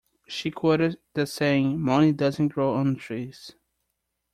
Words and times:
She 0.25 0.49
quoted 0.49 0.97
the 1.13 1.27
saying: 1.27 1.79
money 1.79 2.11
doesn't 2.11 2.47
grow 2.47 2.73
on 2.73 2.95
trees. 2.95 3.53